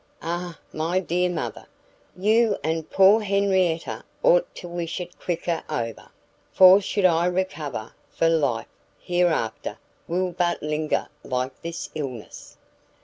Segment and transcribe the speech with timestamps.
[0.23, 1.67] Ah, my dear mother,
[2.17, 6.09] you and poor Henrietta ought to wish it quicker over!
[6.51, 8.67] for should I recover, my life,
[8.99, 9.77] hereafter,
[10.07, 12.57] will but linger like this illness.'